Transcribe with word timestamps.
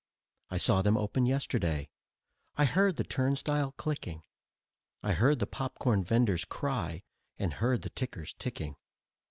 I 0.49 0.57
saw 0.57 0.81
them 0.81 0.97
open 0.97 1.27
yesterday, 1.27 1.91
I 2.55 2.65
heard 2.65 2.95
the 2.95 3.03
turnstile 3.03 3.73
clicking; 3.73 4.23
I 5.03 5.13
heard 5.13 5.37
the 5.37 5.45
popcorn 5.45 6.03
venders' 6.03 6.43
cry 6.43 7.03
and 7.37 7.53
heard 7.53 7.83
the 7.83 7.91
tickers 7.91 8.33
ticking. 8.33 8.77